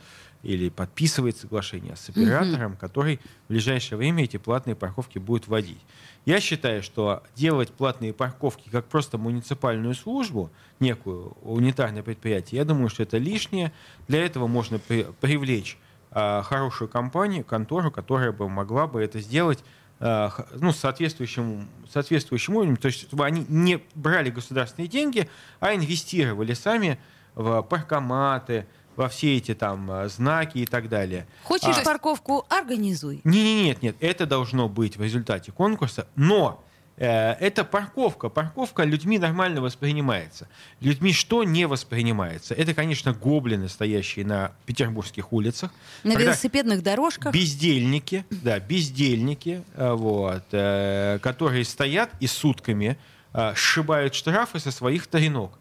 [0.42, 5.80] или подписывает соглашение с оператором, который в ближайшее время эти платные парковки будет вводить.
[6.26, 12.88] Я считаю, что делать платные парковки как просто муниципальную службу, некую унитарное предприятие, я думаю,
[12.88, 13.72] что это лишнее.
[14.08, 15.78] Для этого можно при- привлечь
[16.10, 19.62] а, хорошую компанию, контору, которая бы могла бы это сделать
[19.98, 26.52] х- ну, соответствующим, соответствующим уровнем, то есть чтобы они не брали государственные деньги, а инвестировали
[26.54, 26.98] сами
[27.34, 31.26] в паркоматы, во все эти там а, знаки и так далее.
[31.42, 33.20] Хочешь А- парковку, организуй.
[33.24, 36.62] не, не, нет, нет, это должно быть в результате конкурса, но
[36.96, 38.28] э, это парковка.
[38.28, 40.48] Парковка людьми нормально воспринимается.
[40.80, 42.54] Людьми что не воспринимается?
[42.54, 45.70] Это, конечно, гоблины, стоящие на петербургских улицах.
[46.04, 47.34] На велосипедных дорожках.
[47.34, 52.96] Бездельники, да, бездельники, э, вот, э, которые стоят и сутками
[53.34, 55.52] э, сшибают штрафы со своих таринок.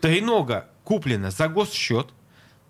[0.00, 2.08] Таринога куплена за госсчет,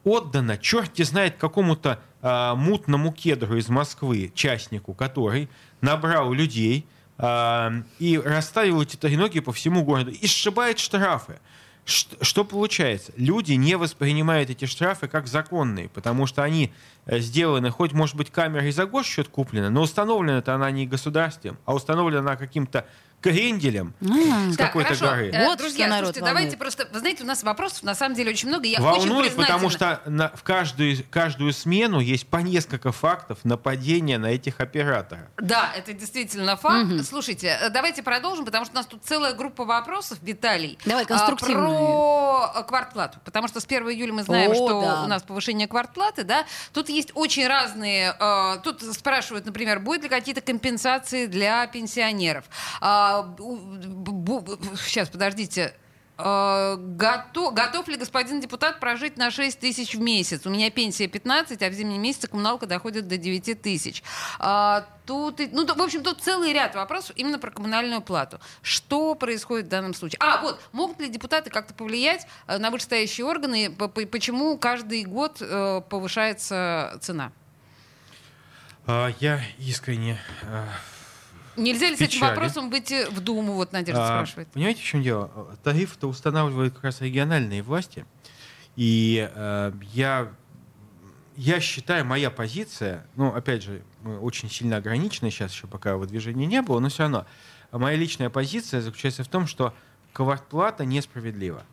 [0.04, 5.48] отдана, черти знает какому-то а, мутному кедру из Москвы, частнику, который
[5.80, 6.86] набрал людей
[7.18, 11.38] а, и расставил эти треноги по всему городу и сшибает штрафы.
[11.84, 13.12] Ш- Что получается?
[13.16, 16.72] Люди не воспринимают эти штрафы как законные, потому что они
[17.06, 21.74] э, сделаны, хоть, может быть, камерой за госсчет куплена, но установлена-то она не государством, а
[21.74, 22.86] установлена каким-то
[23.22, 25.06] кренделем А, с Так, какой-то хорошо.
[25.06, 25.30] горы.
[25.32, 26.88] Э, Вот Друзья, народ слушайте, давайте просто...
[26.92, 28.66] Вы знаете, у нас вопросов на самом деле очень много.
[28.66, 30.00] Я очень Волнует, потому признательна.
[30.02, 35.24] что на- в каждую, каждую смену есть по несколько фактов нападения на этих операторов.
[35.38, 36.88] Да, это действительно факт.
[37.08, 40.78] Слушайте, э, давайте продолжим, потому что у нас тут целая группа вопросов, Виталий.
[40.84, 41.68] Давай, а, конструктивные.
[41.68, 43.18] Про квартплату.
[43.24, 45.02] Потому что с 1 июля мы знаем, О, что да.
[45.04, 46.44] у нас повышение квартплаты, да.
[46.72, 48.14] Тут есть очень разные...
[48.18, 52.44] э, Тут спрашивают, например, будет ли какие-то компенсации для пенсионеров.
[54.76, 55.74] Сейчас, подождите.
[56.18, 60.46] Э, Готов, готов ли господин депутат прожить на 6 тысяч в месяц?
[60.46, 64.02] У меня пенсия 15, а в зимние месяцы коммуналка доходит до 9 тысяч.
[64.38, 68.38] А, тут, ну, в общем, тут целый ряд вопросов именно про коммунальную плату.
[68.62, 70.18] Что происходит в данном случае?
[70.20, 73.70] А, вот, могут ли депутаты как-то повлиять э, на вышестоящие органы?
[73.70, 77.32] Почему каждый год э, повышается цена?
[78.86, 80.20] А, Я искренне...
[81.56, 83.54] Нельзя ли с этим вопросом выйти в Думу?
[83.54, 84.48] Вот Надежда а, спрашивает.
[84.48, 85.56] Понимаете, в чем дело?
[85.62, 88.06] Тариф-то устанавливают как раз региональные власти.
[88.76, 90.32] И э, я
[91.36, 96.46] я считаю, моя позиция, ну, опять же, мы очень сильно ограничены сейчас еще, пока выдвижения
[96.46, 97.26] не было, но все равно,
[97.70, 99.74] моя личная позиция заключается в том, что
[100.12, 101.64] квартплата несправедлива.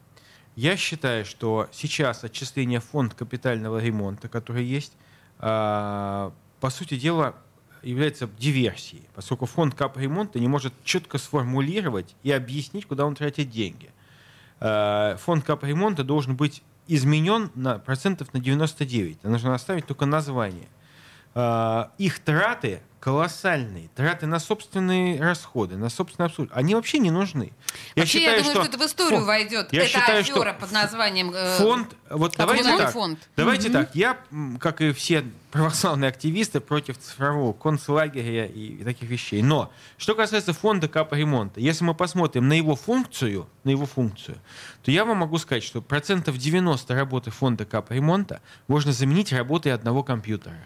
[0.55, 4.93] Я считаю, что сейчас отчисление в фонд капитального ремонта, который есть,
[5.39, 7.35] а, по сути дела,
[7.83, 13.89] является диверсией, поскольку фонд капремонта не может четко сформулировать и объяснить, куда он тратит деньги.
[14.59, 19.23] А, фонд капремонта должен быть изменен на процентов на 99.
[19.23, 20.67] Нужно оставить только название.
[21.35, 23.89] А, их траты колоссальные.
[23.95, 26.59] Траты на собственные расходы, на собственное обслуживание.
[26.59, 27.53] Они вообще не нужны.
[27.95, 29.73] Я вообще, считаю, я думаю, что, что это в историю фонд, войдет.
[29.73, 31.95] Я это считаю, афера что под названием э, фонд.
[32.09, 32.91] Вот давайте так.
[32.91, 33.19] Фонд.
[33.37, 33.73] Давайте угу.
[33.73, 33.95] так.
[33.95, 34.17] Я,
[34.59, 39.41] как и все православные активисты, против цифрового концлагеря и таких вещей.
[39.41, 44.37] Но что касается фонда капремонта, если мы посмотрим на его функцию, на его функцию,
[44.83, 50.03] то я вам могу сказать, что процентов 90 работы фонда капремонта можно заменить работой одного
[50.03, 50.57] компьютера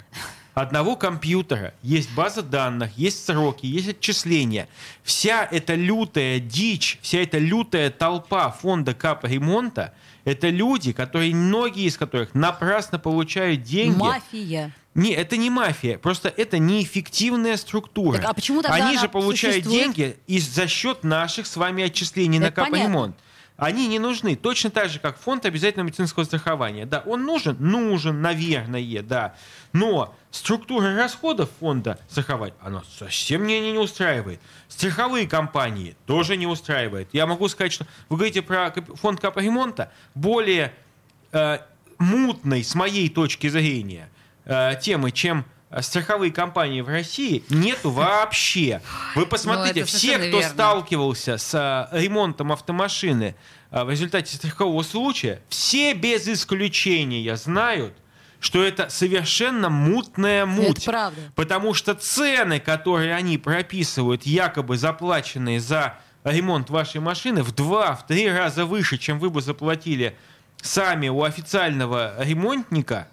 [0.54, 4.68] одного компьютера, есть база данных, есть сроки, есть отчисления.
[5.04, 9.94] Вся эта лютая дичь, вся эта лютая толпа фонда капремонта–
[10.26, 13.98] это люди, которые, многие из которых напрасно получают деньги.
[13.98, 14.72] Мафия.
[14.96, 18.18] Не, это не мафия, просто это неэффективная структура.
[18.18, 19.96] Так, а почему тогда Они же получают существует?
[19.96, 23.16] деньги из за счет наших с вами отчислений это на капремонт.
[23.16, 23.23] Понятно.
[23.56, 24.36] Они не нужны.
[24.36, 26.86] Точно так же, как фонд обязательного медицинского страхования.
[26.86, 27.56] Да, он нужен?
[27.60, 29.36] Нужен, наверное, да.
[29.74, 34.40] Но структура расходов фонда страховать, она совсем меня не устраивает.
[34.68, 37.10] Страховые компании тоже не устраивает.
[37.14, 40.74] Я могу сказать, что вы говорите про фонд капремонта, более
[41.32, 41.60] э,
[42.00, 44.10] мутной, с моей точки зрения,
[44.46, 45.46] э, темы, чем
[45.82, 48.82] страховые компании в России нету вообще.
[49.16, 50.50] Вы посмотрите, ну, все, кто верно.
[50.50, 53.36] сталкивался с а, ремонтом автомашины
[53.72, 57.94] а, в результате страхового случая, все без исключения знают,
[58.40, 60.80] что это совершенно мутная муть.
[60.80, 61.22] Это правда.
[61.36, 68.06] Потому что цены, которые они прописывают, якобы заплаченные за ремонт вашей машины, в два, в
[68.06, 70.16] три раза выше, чем вы бы заплатили
[70.62, 73.08] сами у официального ремонтника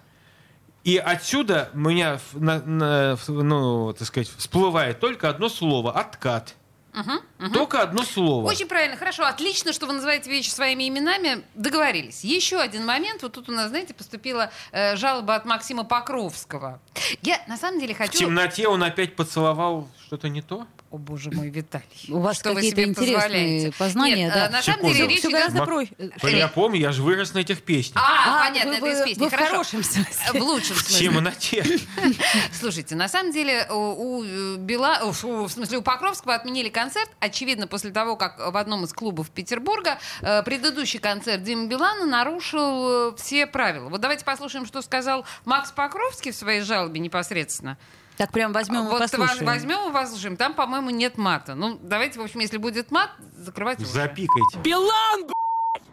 [0.83, 6.55] и отсюда у меня, ну, так сказать, всплывает только одно слово– откат.
[6.93, 7.53] Угу, угу.
[7.53, 8.47] Только одно слово.
[8.47, 11.43] Очень правильно, хорошо, отлично, что вы называете вещи своими именами.
[11.55, 12.23] Договорились.
[12.23, 13.21] Еще один момент.
[13.23, 16.81] Вот тут у нас, знаете, поступила э, жалоба от Максима Покровского.
[17.21, 18.17] Я на самом деле хочу...
[18.17, 20.67] В темноте он опять поцеловал что-то не то?
[20.91, 21.85] О, боже мой, Виталий.
[22.09, 23.77] У вас что какие-то вы себе интересные позволяете?
[23.77, 24.15] познания.
[24.15, 24.47] Нет, да.
[24.47, 24.95] э, на самом Секунду.
[24.97, 25.39] деле речь Все идет...
[25.39, 26.37] гораздо Мак- проще.
[26.37, 28.03] Я помню, я же вырос на этих песнях.
[28.05, 29.21] А, А, понятно, вы- это из песни.
[29.23, 29.51] вы в Хорошо.
[29.51, 30.39] хорошем смысле.
[30.39, 31.07] В лучшем В смысле.
[31.07, 31.65] темноте.
[32.51, 34.23] Слушайте, на самом деле у, у
[34.57, 39.29] Бела, в смысле у Покровского отменили концерт, очевидно после того, как в одном из клубов
[39.29, 43.87] Петербурга э, предыдущий концерт Дима Билана нарушил э, все правила.
[43.87, 47.77] Вот давайте послушаем, что сказал Макс Покровский в своей жалобе непосредственно.
[48.21, 49.47] Так прям возьмем и вот послушаем.
[49.47, 50.37] возьмем и послушаем.
[50.37, 51.55] Там, по-моему, нет мата.
[51.55, 53.83] Ну, давайте, в общем, если будет мат, закрывайте.
[53.83, 54.59] Запикайте.
[54.59, 55.87] Билан, блядь!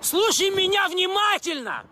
[0.00, 1.84] Слушай меня внимательно!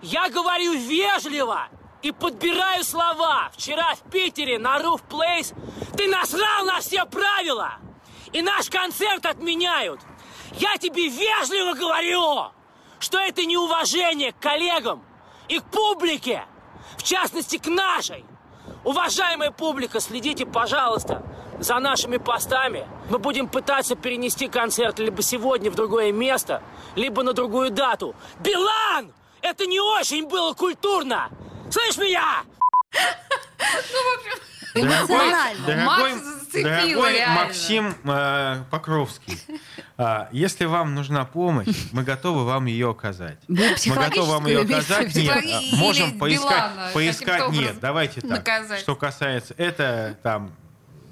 [0.00, 1.70] Я говорю вежливо
[2.02, 3.50] и подбираю слова.
[3.52, 5.52] Вчера в Питере на Roof Place
[5.96, 7.78] ты насрал на все правила!
[8.32, 10.00] И наш концерт отменяют!
[10.52, 12.52] Я тебе вежливо говорю,
[13.00, 15.04] что это неуважение к коллегам
[15.48, 16.44] и к публике,
[16.96, 18.24] в частности к нашей.
[18.84, 21.22] Уважаемая публика, следите, пожалуйста,
[21.60, 22.86] за нашими постами.
[23.08, 26.62] Мы будем пытаться перенести концерт либо сегодня в другое место,
[26.96, 28.14] либо на другую дату.
[28.40, 29.12] Билан!
[29.40, 31.30] Это не очень было культурно!
[31.70, 32.44] Слышь меня?
[34.74, 35.66] Эмоционально.
[35.66, 36.12] Дорогой.
[37.28, 39.38] Максим э, Покровский,
[39.96, 43.38] а, если вам нужна помощь, мы готовы вам ее оказать.
[43.48, 45.14] Вы Мы готовы вам ее оказать.
[45.14, 47.50] Нет, Или а, можем поискать, Билана поискать.
[47.52, 48.30] Нет, давайте так.
[48.30, 48.80] наказать.
[48.80, 50.52] Что касается это, там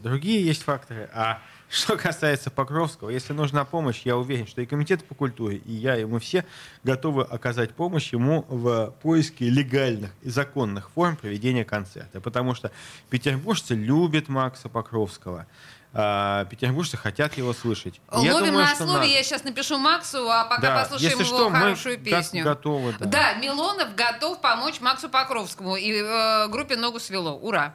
[0.02, 5.04] другие есть факторы, а что касается Покровского, если нужна помощь, я уверен, что и комитет
[5.04, 6.44] по культуре, и я, и мы все
[6.82, 12.20] готовы оказать помощь ему в поиске легальных и законных форм проведения концерта.
[12.20, 12.70] Потому что
[13.08, 15.46] петербуржцы любят Макса Покровского.
[15.92, 18.00] а петербуржцы хотят его слышать.
[18.16, 19.06] И я Ловим думаю, на слове, надо.
[19.06, 22.44] я сейчас напишу Максу, а пока Да, послушаем если его что, мы хорошую го- песню.
[22.44, 23.06] готовы, да.
[23.06, 27.32] Да, Милонов готов помочь Максу Покровскому и э, группе «Ногу свело».
[27.38, 27.74] Ура!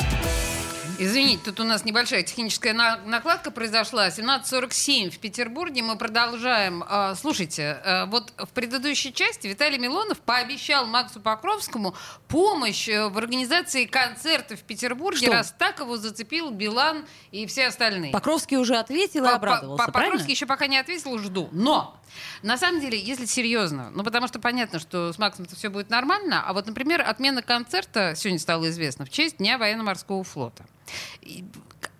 [1.03, 4.09] Извините, тут у нас небольшая техническая на- накладка произошла.
[4.11, 5.81] 17.47 в Петербурге.
[5.81, 6.83] Мы продолжаем.
[6.87, 11.95] А, Слушайте, э, вот в предыдущей части Виталий Милонов пообещал Максу Покровскому
[12.27, 15.31] помощь э, в организации концерта в Петербурге, Что?
[15.33, 18.11] раз так его зацепил Билан и все остальные.
[18.11, 20.11] Покровский уже ответил и обрадовался, правильно?
[20.11, 21.49] Покровский еще пока не ответил, жду.
[21.51, 21.99] Но,
[22.43, 26.43] на самом деле, если серьезно, ну, потому что понятно, что с Максом-то все будет нормально,
[26.45, 30.65] а вот, например, отмена концерта сегодня стала известна в честь Дня военно-морского флота.
[31.21, 31.43] И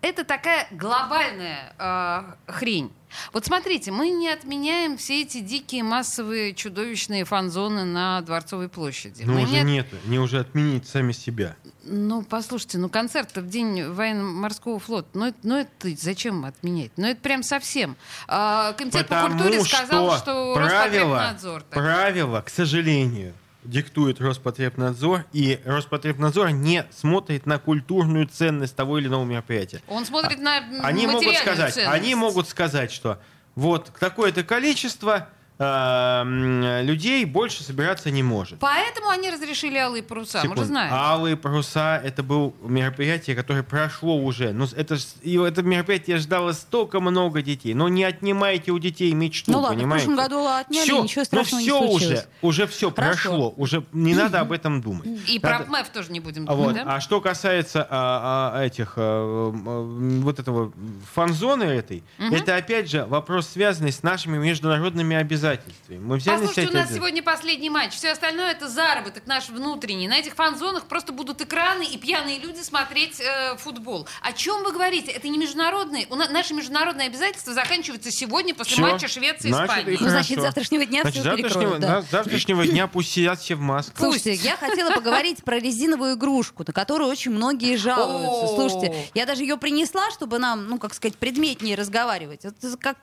[0.01, 2.91] Это такая глобальная э, хрень.
[3.33, 9.23] Вот смотрите, мы не отменяем все эти дикие массовые чудовищные фан-зоны на Дворцовой площади.
[9.23, 9.87] Ну, Мы уже не нет.
[10.05, 11.55] Они уже отменить сами себя.
[11.83, 16.91] ну, послушайте, ну концерт в день военно-морского флота, ну это, ну это зачем отменять?
[16.97, 17.95] Ну это прям совсем.
[18.27, 21.61] А, комитет по Потому культуре сказал, что правила, Роспотребнадзор.
[21.63, 21.73] так.
[21.73, 29.23] правила, к сожалению, диктует Роспотребнадзор, и Роспотребнадзор не смотрит на культурную ценность того или иного
[29.23, 29.81] мероприятия.
[29.87, 31.93] Он смотрит на Они могут сказать, ценность.
[31.93, 33.19] они могут сказать, что
[33.55, 35.29] вот такое-то количество
[35.61, 38.59] э, м, людей больше собираться не может.
[38.59, 40.93] Поэтому они разрешили алые паруса, мы же знаем.
[40.93, 44.51] Алые паруса это было мероприятие, которое прошло уже.
[44.53, 47.73] Ну, это, это мероприятие ждало столько много детей.
[47.73, 50.05] Но не отнимайте у детей мечту, Ну ладно, в понимаете?
[50.07, 52.03] прошлом году отняли, Всё, ничего ну страшного не все случилось.
[52.03, 53.11] уже, уже все Прошло.
[53.31, 55.07] прошло, уже не надо об этом думать.
[55.29, 56.85] И про Надо- МЭФ тоже не будем а думать, вот.
[56.85, 56.95] да?
[56.95, 60.71] А что касается а, а, этих а, м, вот этого
[61.13, 65.50] фан-зоны этой, это опять же вопрос, связанный с нашими международными обязательствами.
[65.89, 66.95] Мы взяли Послушайте, у нас обязательства.
[66.97, 67.93] сегодня последний матч.
[67.93, 70.07] Все остальное это заработок наш внутренний.
[70.07, 74.07] На этих фан-зонах просто будут экраны и пьяные люди смотреть э, футбол.
[74.21, 75.11] О чем вы говорите?
[75.11, 76.07] Это не международные.
[76.09, 78.81] У на- наши международные обязательства заканчиваются сегодня после Всё.
[78.83, 79.97] матча Швеции и Испании.
[79.99, 81.81] Ну, значит, с завтрашнего дня Значит, все завтрашнего, перекроют.
[81.81, 82.01] да.
[82.01, 83.97] завтрашнего дня пусть сидят все в масках.
[83.97, 88.55] Слушайте, я хотела поговорить про резиновую игрушку, на которую очень многие жалуются.
[88.55, 92.45] Слушайте, я даже ее принесла, чтобы нам, ну, как сказать, предметнее разговаривать.
[92.45, 92.97] Это как...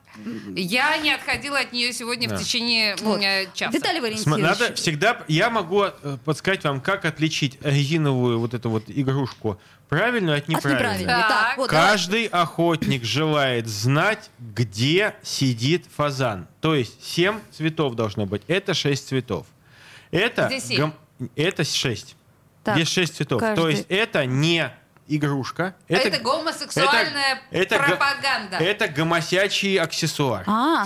[0.57, 2.37] Я не отходила от нее сегодня Да.
[2.37, 3.21] в течение м, Вот.
[3.23, 3.77] э, часа.
[3.77, 8.85] Виталий Валентинович, Надо всегда, я могу э, подсказать вам, как отличить резиновую вот эту вот
[8.89, 10.83] игрушку правильную от от неправильной.
[11.01, 11.13] неправильной.
[11.15, 11.29] Так.
[11.29, 11.87] Так, вот, давай.
[11.91, 16.47] Каждый охотник желает знать, где сидит фазан.
[16.61, 18.43] То есть 7 цветов должно быть.
[18.49, 19.47] Это 6 цветов.
[20.11, 20.93] Это, семь?
[21.37, 22.17] это 6.
[22.65, 23.41] Так, Здесь 6 цветов.
[23.41, 24.71] каждый- То есть это не
[25.09, 25.75] игрушка.
[25.89, 28.57] Это, гомосексуальная это га- пропаганда.
[28.59, 30.45] Это гомосячий аксессуар.
[30.47, 30.85] А,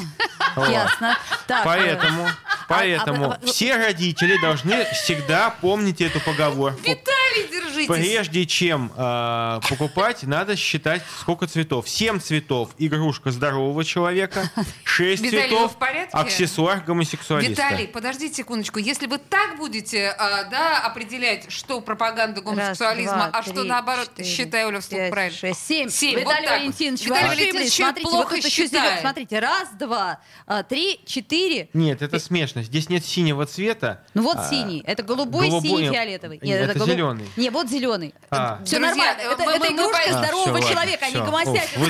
[0.56, 0.68] Вот.
[0.68, 1.18] ясно.
[1.46, 2.28] Так, Поэтому,
[2.68, 6.80] поэтому а- а- все родители должны всегда помнить эту поговорку.
[6.82, 7.48] Виталий,
[7.86, 8.10] держитесь.
[8.12, 11.88] Прежде чем э, покупать, надо считать, сколько цветов.
[11.88, 14.50] Семь цветов игрушка здорового человека,
[14.84, 16.16] шесть Виталий, вы цветов в порядке?
[16.16, 17.50] аксессуар гомосексуалиста.
[17.52, 18.78] Виталий, подождите секундочку.
[18.78, 23.68] Если вы так будете а, да, определять, что пропаганда гомосексуализма, Раз, два, а что три,
[23.68, 25.38] наоборот, четыре, считаю Оля вслух пять, правильно.
[25.38, 25.88] шесть, семь.
[25.88, 26.50] Семь, Виталий вот.
[26.58, 27.72] Валентинович, Виталий вы Валентинович.
[27.72, 28.68] Смотрите, плохо вот тут еще
[29.00, 31.68] Смотрите, раз, два, а, три, четыре.
[31.72, 32.62] Нет, это смешно.
[32.62, 34.02] Здесь нет синего цвета.
[34.14, 34.82] Ну вот А, синий.
[34.86, 36.38] Это голубой, голубой, синий, фиолетовый.
[36.42, 37.26] нет, это голуб- зеленый.
[37.36, 38.14] Не, вот зеленый.
[38.30, 38.61] А.
[38.64, 39.20] Все Друзья, нормально.
[39.22, 40.14] э, Это, мы- это мы- мы игрушка пойдем.
[40.14, 41.85] А, здорового всё, человека, а ладно, не гомосятина.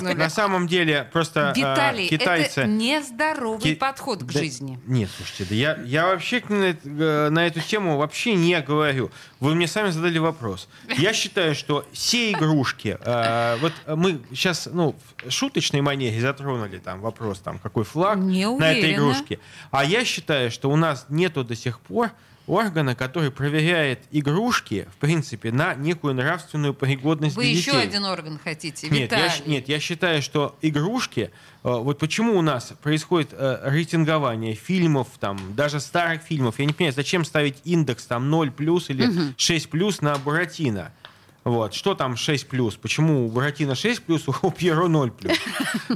[0.00, 2.60] Вот, на самом деле, просто а, Виталий, китайцы...
[2.60, 4.78] это нездоровый Ки- подход к Да- жизни.
[4.86, 9.10] Нет, слушайте, да я, я вообще на, э, на эту тему вообще не говорю.
[9.42, 10.68] Вы мне сами задали вопрос.
[10.96, 17.00] Я считаю, что все игрушки, э, вот мы сейчас, ну, в шуточной манере затронули там
[17.00, 19.40] вопрос, там, какой флаг Не на этой игрушке.
[19.72, 22.12] А я считаю, что у нас нету до сих пор
[22.46, 27.82] органа, который проверяет игрушки, в принципе, на некую нравственную пригодность Вы для еще детей.
[27.82, 29.42] один орган хотите, Нет я, Виталий.
[29.46, 31.30] нет, я считаю, что игрушки,
[31.62, 36.72] э, вот почему у нас происходит э, рейтингование фильмов, там, даже старых фильмов, я не
[36.72, 40.92] понимаю, зачем ставить индекс там 0 плюс или 6 плюс на Буратино.
[41.44, 41.74] Вот.
[41.74, 42.76] Что там 6 плюс?
[42.76, 45.36] Почему у Буратино 6 плюс, у Пьеро 0 плюс?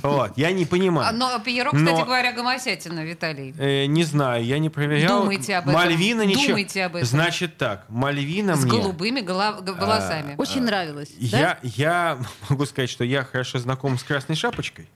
[0.03, 0.33] Вот.
[0.37, 1.14] Я не А, понимаю.
[1.16, 3.55] Но Пьеро, кстати Но- говоря, гомосятина, Виталий.
[3.57, 5.20] Э, не знаю, я не проверял.
[5.20, 5.75] Думайте об этом.
[5.75, 6.49] Мальвина ничего.
[6.49, 7.07] Думайте об этом.
[7.07, 8.70] Значит так, Мальвина С мне...
[8.72, 10.35] голубыми гола- г- волосами.
[10.37, 11.11] Очень нравилось.
[11.16, 11.38] да?
[11.38, 12.18] Я, я
[12.49, 14.88] могу сказать, что я хорошо знаком с Красной Шапочкой.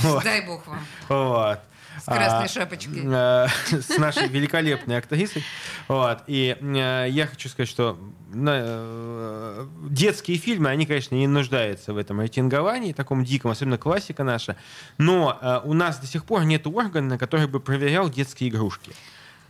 [0.00, 0.22] Вот.
[0.22, 0.78] Дай бог вам.
[1.08, 1.58] Вот.
[2.00, 3.02] С красной А, шапочкой.
[3.04, 3.46] э,
[3.80, 5.44] С нашей великолепной актрисой.
[5.88, 6.22] Вот.
[6.26, 7.98] И э, я хочу сказать, что
[8.32, 14.24] на, э, детские фильмы, они, конечно, не нуждаются в этом рейтинговании, таком диком, особенно классика
[14.24, 14.56] наша.
[14.98, 18.92] Но у нас до сих пор нет органа, который бы проверял детские игрушки.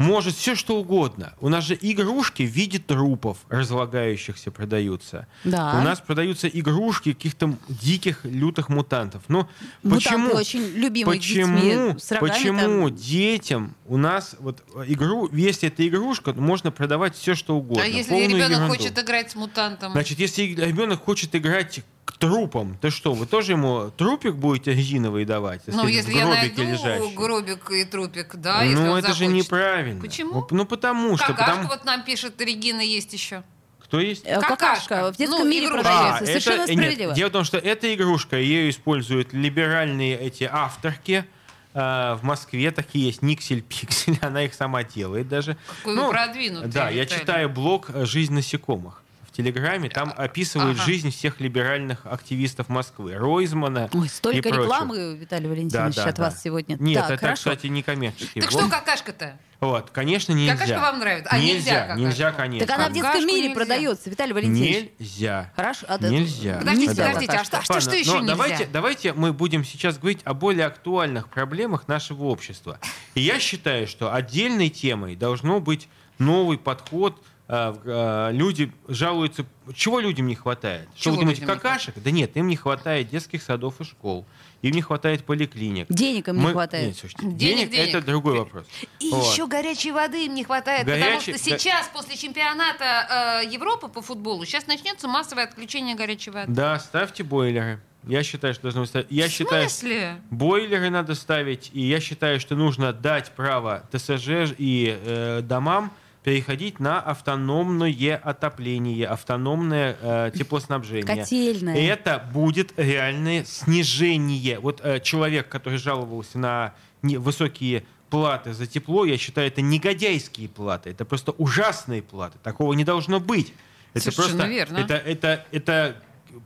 [0.00, 1.34] Может все что угодно.
[1.40, 5.26] У нас же игрушки в виде трупов разлагающихся продаются.
[5.44, 5.78] Да.
[5.78, 9.22] У нас продаются игрушки каких-то диких, лютых мутантов.
[9.28, 9.46] Ну,
[9.82, 11.74] Мутанты почему, очень любимые почему, детьми
[12.10, 12.96] рогами почему там.
[12.96, 17.84] детям у нас вот игру, если это игрушка, то можно продавать все что угодно.
[17.84, 18.68] А если ребенок ерунду.
[18.68, 19.92] хочет играть с мутантом?
[19.92, 21.80] Значит, если ребенок хочет играть
[22.10, 25.62] к трупам, то что, вы тоже ему трупик будете резиновый давать?
[25.66, 27.14] ну, в если я найду лежащий?
[27.14, 29.34] гробик и трупик, да, если ну, он это же захочет.
[29.44, 30.00] неправильно.
[30.00, 30.32] Почему?
[30.34, 31.26] Ну, ну, потому что...
[31.28, 31.68] Какашка Потому...
[31.68, 33.42] вот нам пишет, Регина есть еще.
[33.80, 34.24] Кто есть?
[34.24, 34.56] Э, Какашка.
[34.56, 35.82] Какашка в детском Ну, мире игрушка.
[35.88, 36.24] продается.
[36.24, 37.14] А, Совершенно это- нет, справедливо.
[37.14, 41.24] дело в том, что эта игрушка, ее используют либеральные эти авторки.
[41.72, 45.56] э, в Москве такие есть, Никсель Пиксель, она их сама делает даже.
[45.78, 47.20] Какой вы продвинутый, Да, я Виталий.
[47.20, 48.99] читаю блог «Жизнь насекомых».
[49.30, 50.86] В Телеграме там описывают ага.
[50.86, 53.14] жизнь всех либеральных активистов Москвы.
[53.14, 54.62] Ройзмана Ой, и столько прочих.
[54.64, 56.22] рекламы, Виталий Да, Валентинович, да, от да.
[56.24, 56.76] вас сегодня.
[56.80, 57.50] Нет, так, это, хорошо.
[57.50, 59.38] кстати, не коммерческий Так что какашка-то?
[59.60, 60.54] Вот, конечно, нельзя.
[60.54, 61.28] Какашка вам нравится?
[61.30, 62.66] А, нельзя нельзя, нельзя, конечно.
[62.66, 63.54] Так она в детском мире нельзя.
[63.54, 64.90] продается, Виталий Валентинович.
[64.98, 65.52] Нельзя.
[65.54, 65.86] Хорошо.
[65.88, 66.56] а, да, Нельзя.
[66.58, 67.06] Подождите, Да.
[67.06, 68.26] подождите, а что, что, что еще нельзя?
[68.26, 72.80] Давайте, давайте мы будем сейчас говорить о более актуальных проблемах нашего общества.
[73.14, 77.22] И я считаю, что отдельной темой должно быть новый подход.
[77.50, 79.44] Э, э, Люди жалуются,
[79.74, 80.88] чего людям не хватает?
[80.94, 81.94] Что Чего вы думаете, не какашек?
[81.96, 84.24] Да нет, им не хватает детских садов и школ,
[84.62, 85.86] им не хватает поликлиник.
[85.88, 86.86] Денег им не Мы- хватает.
[86.88, 87.88] Нет, слушайте, Денег, денег, денег.
[87.94, 88.66] это другой вопрос.
[89.00, 89.32] И Вот.
[89.32, 94.02] еще горячей воды им не хватает, Горячей- потому что сейчас, после чемпионата э, Европы по
[94.02, 96.52] футболу, сейчас начнется массовое отключение горячей воды.
[96.52, 97.80] Да, ставьте бойлеры.
[98.06, 99.08] Я считаю, что должны ставить.
[99.10, 100.22] Я В считаю, смысле?
[100.30, 105.92] Бойлеры надо ставить, и я считаю, что нужно дать право ТСЖ и э, домам
[106.22, 111.04] переходить на автономное отопление, автономное э, теплоснабжение.
[111.04, 111.76] Котельная.
[111.76, 114.60] И это будет реальное снижение.
[114.60, 120.90] Вот э, человек, который жаловался на высокие платы за тепло, я считаю, это негодяйские платы.
[120.90, 122.38] Это просто ужасные платы.
[122.42, 123.54] Такого не должно быть.
[123.94, 124.78] Это Совершенно просто, верно.
[124.78, 125.96] Это, это, это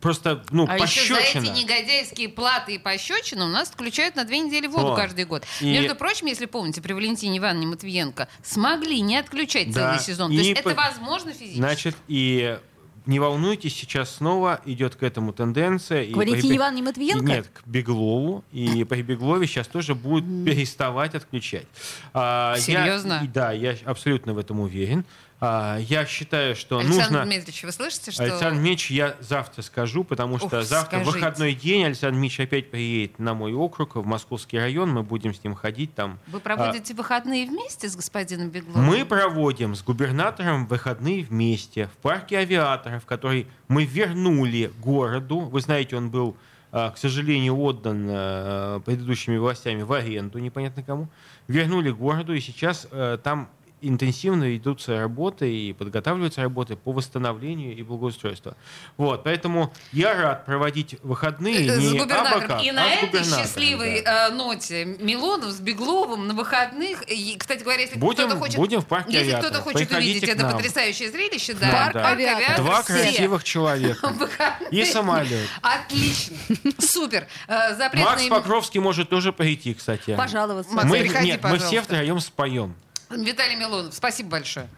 [0.01, 1.43] просто ну, А еще за пощечина.
[1.45, 4.97] эти негодяйские платы и пощечины у нас отключают на две недели воду О.
[4.97, 5.45] каждый год.
[5.61, 9.95] И- Между прочим, если помните, при Валентине Ивановне Матвиенко смогли не отключать Да.
[9.97, 10.32] целый сезон.
[10.32, 11.57] И То есть по- это возможно физически.
[11.59, 12.59] Значит, и
[13.07, 16.05] не волнуйтесь, сейчас снова идет к этому тенденция.
[16.05, 17.24] и К Валентине при- Ивановне Матвиенко?
[17.26, 18.43] Нет, к Беглову.
[18.53, 21.66] И при Беглове сейчас тоже будут переставать отключать.
[22.14, 23.20] А, я- Серьезно?
[23.22, 25.05] и да, я абсолютно в этом уверен.
[25.47, 27.25] А, я считаю, что Александр нужно...
[27.27, 28.23] Дмитриевич, вы слышите, что...
[28.23, 31.11] Александр Дмитриевич, я завтра скажу, потому что Ух, завтра скажите.
[31.11, 31.85] выходной день.
[31.85, 34.91] Александр Дмитриевич опять приедет на мой округ, в Московский район.
[34.91, 36.19] Мы будем с ним ходить там.
[36.29, 38.85] Вы проводите выходные вместе с господином Бегловым?
[38.85, 45.41] Мы проводим с губернатором выходные вместе в парке авиаторов, который мы вернули городу.
[45.41, 46.39] Вы знаете, он был,
[46.73, 51.09] а, к сожалению, отдан а, предыдущими властями в аренду, непонятно кому.
[51.49, 53.51] Вернули городу, и сейчас а, там
[53.89, 58.55] интенсивно идутся работы и подготавливаются работы по восстановлению и благоустройству.
[58.97, 62.39] Вот, поэтому я рад проводить выходные Э, не с губернатором.
[62.39, 64.28] абы как, и а на с этой счастливой да.
[64.28, 67.03] э, ноте Милонов с Бегловым на выходных.
[67.11, 70.51] И, кстати говоря, если Будем- кто-то хочет, будем в парке если кто-то хочет увидеть это
[70.51, 72.03] потрясающее зрелище, да, Да, да.
[72.03, 72.93] парк авиаторов Два все.
[72.95, 74.12] красивых человека.
[74.70, 75.49] И самолет.
[75.62, 76.37] Отлично.
[76.78, 77.26] Супер.
[77.49, 78.26] Э, Макс.
[78.28, 80.16] Покровский может тоже прийти, кстати.
[80.16, 80.72] Пожаловаться.
[80.72, 82.74] Макс, Мы, приходи, нет, мы все втроем споем.
[83.23, 84.69] Виталий Милонов, спасибо большое.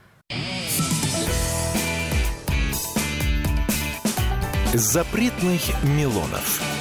[4.74, 6.76] Запретных Милонов.